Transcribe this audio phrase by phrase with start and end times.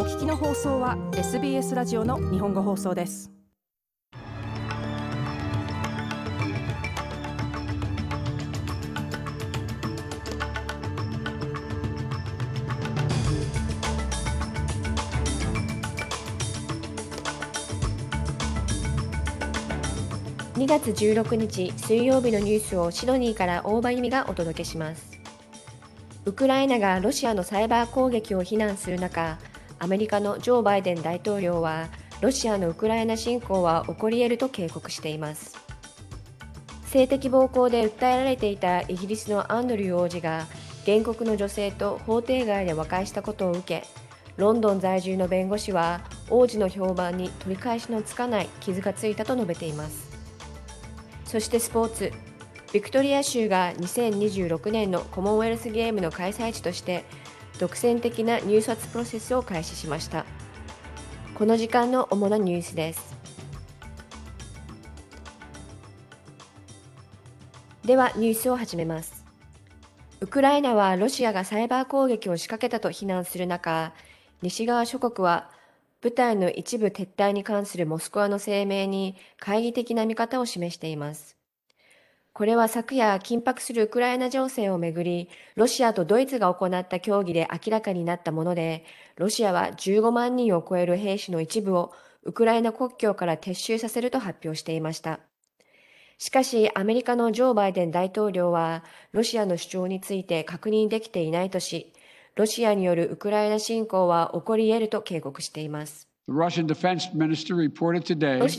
[0.00, 3.30] お聞きの放送は SBS ラジオの日本語放送です。
[20.54, 25.20] 2月16日水曜日のニュースをシドニーから大場由美がお届けします。
[26.24, 29.36] ウクライナがロシアのサイバー攻撃を非難する中
[29.80, 31.88] アメリカのジョー・バイデン大統領は
[32.20, 35.58] ロシアのウクライナ侵攻は起こり得ると警告しています。
[36.84, 40.46] 性的暴行で訴えられていたイギリスのアンドリュー王子が
[40.84, 43.84] 原告の女性と法廷外で和解したことを受け
[44.36, 50.10] ロンドン在住の弁護士は王子の評判に取り返しのつかない傷がついたと述べています。
[51.24, 52.12] そしてスポーツ
[52.72, 57.04] ビクトリア州が2026年のコモンウェルスゲームの開催地として
[57.58, 60.24] 独占的な入札プロセスを開始しました。
[61.34, 63.16] この時間の主なニュースです。
[67.84, 69.24] ではニュースを始めます。
[70.20, 73.94] ウクライナはロシアがサイバー攻撃を仕掛けたと非難する中
[74.42, 75.50] 西側諸国は
[76.02, 81.39] 部隊の一部撤退に関するモスクワの声明に懐疑的な見方を示しています。
[82.32, 88.84] これは昨夜緊迫するウクライナ情勢をめぐり、ロシアとドイツが行った協議で明らかになったもので、
[89.16, 95.20] ロシアは15万人を超える兵士の一部をウクライナ国境から撤収させると発表していました。
[96.18, 101.92] しかし、アメリカのジョー・バイデン大統領は、ロシアの主張について確認できていないとし、
[102.36, 106.09] ロシアによるウクライナ侵攻は起こり得ると警告しています。
[106.32, 106.60] ロシ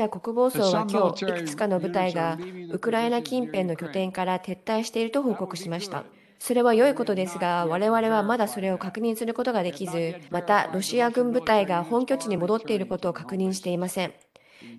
[0.00, 2.38] ア国防省は今日、いくつかの部隊が
[2.70, 6.04] ウクライナ近辺の拠点から撤退していると報告しました。
[6.38, 14.12] それは良いことですが、我々はまだそれを確認することができず、またロシア軍部隊が本拠地に戻っていることを確認していません。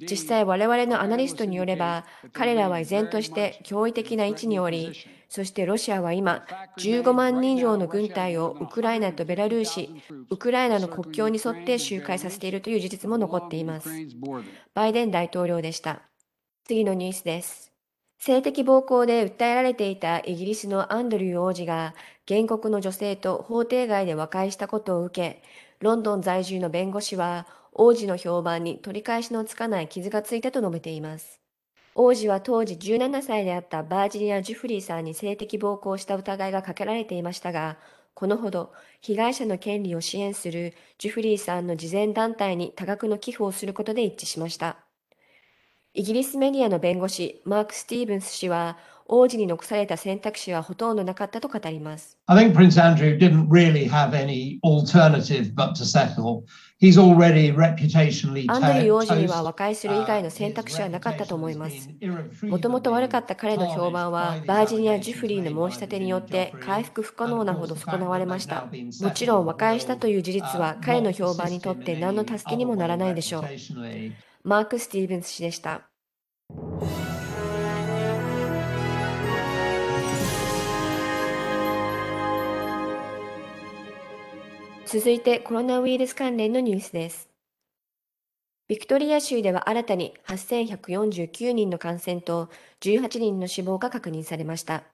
[0.02, 4.94] 実際我々のアナリストによれば、彼らは依然として驚異的な位置におり、
[5.30, 6.46] そしてロシアは今、
[6.78, 13.90] 15万人以上の軍隊をウクライナとベラルーシ、ウクライナの国境に沿って周回させているという事実も残っています。
[14.74, 16.02] バイデン大統領でした。
[16.66, 17.68] 次のニュースです。
[18.20, 21.94] 性的暴行で訴えられていたイギリスのアンドリュー王子が
[22.28, 25.44] 原告の女性と法廷外で和解したことを受け、
[25.80, 27.48] ロンドン在住の弁護士は
[27.80, 31.40] 王子の評判に取り返しのつかない傷がついたと述べています。
[31.94, 37.78] 王子は当時17歳であったバージニア・ジュフリーさんに性的暴行した疑いがかけられていましたが、
[38.16, 44.78] このほど被害者の権利を支援するジュフリーさんの慈善団体に多額の寄付をすることで一致しました。
[45.94, 48.78] イギリスメディアの弁護士マーク・スティーブンス氏は
[49.10, 52.18] 王子に残された選択肢はほとんどなかったと語ります。
[52.28, 56.44] I think Prince Andrew didn't really have any alternative but to settle.
[56.80, 61.90] He's already reputationally アンドリー王子には和解する以外の選択肢はなかったと思います。
[62.44, 68.68] もともと悪かった彼の評判は、バージニア・ジュフリーの申し立てによって回復不可能なほど損なわれました。
[69.02, 73.44] もちろん和解したという事実は彼の評判にとって何の助けにもならないでしょう。
[74.44, 75.90] マーク・スティーブンス氏でした。
[84.90, 87.30] 続いてコロナウイルス関連のニュースです。
[88.70, 92.50] ビクトリア州では新たに8149人の感染と
[92.80, 94.86] 18人の死亡が確認されました。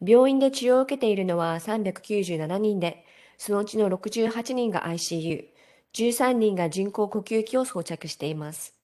[0.00, 3.04] 病院で治療を受けているのは397人で、
[3.38, 5.46] そのうちの68人が ICU、
[5.94, 8.76] 13人が人工呼吸器を装着しています。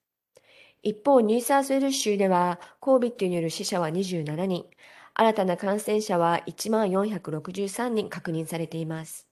[0.83, 4.65] 一方、ニューサースウェル州では、COVID による死者は27人、
[5.13, 9.28] 新たな感染者は1463人確認されています。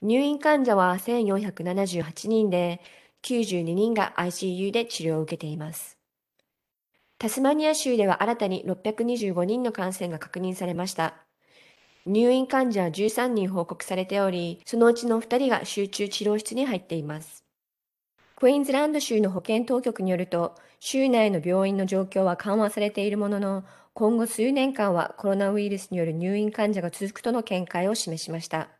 [0.00, 2.80] 入院患者は1478人で、
[3.22, 5.98] 92人が ICU で治療を受けています。
[7.18, 11.14] タスマニア州では新たに625人の感染が確認されました。
[12.06, 17.44] 入院患者は13人報告されており、そのうちの2人が集中治療室に入っています。
[18.36, 23.64] クイーンズランド州の保健当局によると、州内の病院の状況は緩和されているものの、
[23.94, 28.77] 今後数年間はコロナウイルスによる入院患者が続くとの見解を示しました。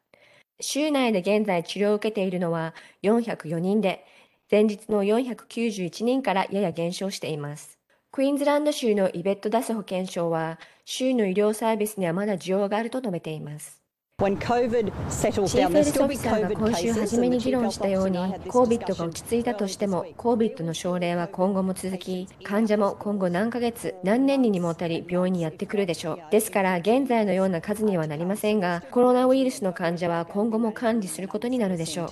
[0.60, 4.05] 州内で現在治療を受けているのは404人で、
[4.50, 7.78] 前日の491人からやや減少しています。
[8.12, 13.82] クイーンズランド州のイベット・ダス保健相は、州の医療サービスにはまだ需要があると述べています。
[14.20, 26.18] シーフェルソフィサーが今週初めに議論したように、COVID が落ち着いたとしても、COVID の症例は今後も続き、患者も今後何ヶ月、何年ににもたり病院にやってくるでしょう。
[26.32, 32.08] ですから、現在のような数にはなりませんが、コロナウイルスの患者は今後も管理することになるでしょう。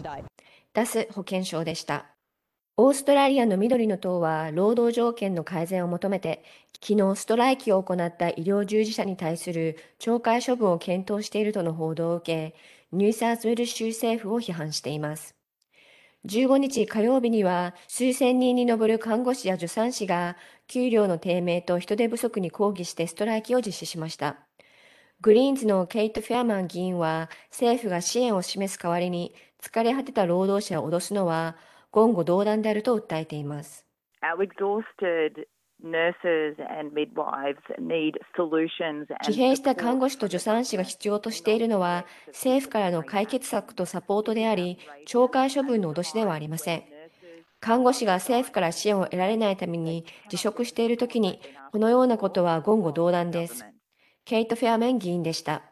[0.75, 2.16] 出す保険証でした。
[2.79, 6.45] オーストラリアの緑の党は労働条件の改善を求めて、
[6.75, 12.55] 昨日ストライキを行った医療従事者に対する懲戒処分を検討しているとの報道を受け、
[12.93, 15.35] ニューサースウェル州政府を批判しています。
[16.27, 20.37] 15日火曜日には数千人に上る看護師や助産師が
[20.67, 24.37] 給料の低迷と人手不足に抗議してストライキを実施しました。
[25.23, 31.57] グリーンズのケイト・フェアマン議員は政府が支援を示す代わりに疲れ果てた労働者を脅すのは
[31.93, 33.87] 言語道断であると訴えています。
[39.25, 46.85] 疲弊した看護師と助産師が必要としているのは政府からの解決策とサポートであり懲戒処分の脅しではありません。
[47.61, 51.41] 看護師が政府から支援を得られないために辞職しているときに
[51.73, 53.67] このようなことは言語道断です。
[54.25, 55.63] ケイト・フェアメン議員でした。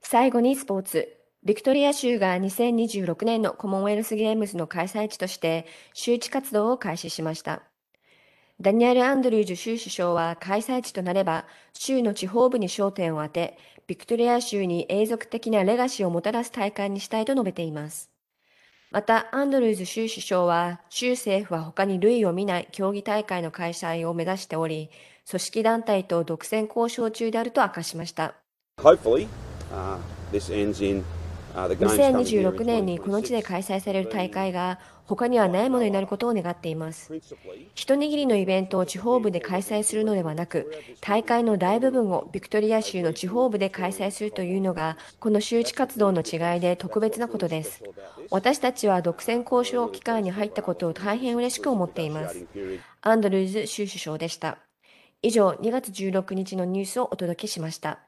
[0.00, 7.62] 最後にスポーツビクトリア州が2026年のコモンウェルスゲームズの開催地として周知活動を開始しました。
[8.60, 13.56] ダニエル・アンドリューズ州首相は開催地となれば州の地方部に焦点を当て、
[13.86, 18.10] ビクトリア州に永続的なレガシーをもたらす大会にしたいと述べています。
[18.90, 24.90] また、アンドルーズ州首相は、州政府は他に類を見ない競技大会の開催を目指しており、
[25.28, 28.34] 組織団体と独占交渉中であると明かしました。
[31.58, 37.12] Hopefully, uh, this ends in 2026年にこの地で開催される大会が他にはないものになることを願っています。
[37.74, 40.70] 一握りのイベントを地方部で開催するのではなく、
[41.00, 47.82] 大会の大部分をビクトリア州の地方部で開催するというのが、この周知活動の違いで特別なことです。
[48.30, 52.46] 私たちは独占交渉機関に入ったことを大変嬉しく思っています。
[53.00, 54.58] アンドルーズ州首相でした。
[55.22, 58.07] 以上、2月16日のニュースをお届けしました。